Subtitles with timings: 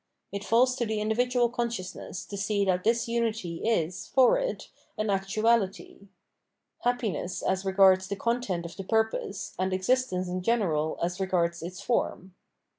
[0.31, 5.11] It falls to the individual consciousness to see that this unity is, for it, an
[5.11, 6.07] actu ahty:—
[6.87, 11.81] ^happiness as regards the content of the purpose, and existence in general as regards its
[11.81, 12.33] form.